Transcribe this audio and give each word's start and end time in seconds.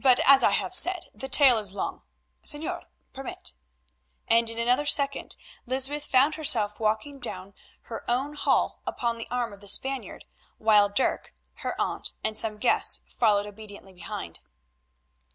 But, 0.00 0.18
as 0.26 0.42
I 0.42 0.52
have 0.52 0.74
said, 0.74 1.08
the 1.12 1.28
tale 1.28 1.58
is 1.58 1.74
long. 1.74 2.00
Señor—permit," 2.42 3.52
and 4.26 4.48
in 4.48 4.56
another 4.58 4.86
second 4.86 5.36
Lysbeth 5.66 6.06
found 6.06 6.36
herself 6.36 6.80
walking 6.80 7.20
down 7.20 7.52
her 7.82 8.02
own 8.10 8.32
hall 8.34 8.80
upon 8.86 9.18
the 9.18 9.28
arm 9.30 9.52
of 9.52 9.60
the 9.60 9.68
Spaniard, 9.68 10.24
while 10.56 10.88
Dirk, 10.88 11.34
her 11.56 11.78
aunt, 11.78 12.14
and 12.24 12.34
some 12.34 12.56
guests 12.56 13.02
followed 13.08 13.44
obediently 13.44 13.92
behind. 13.92 14.40